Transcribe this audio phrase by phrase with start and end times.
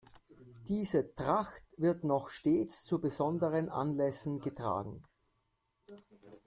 [0.67, 5.03] Diese Tracht wird noch stets zu besonderen Anlässen getragen.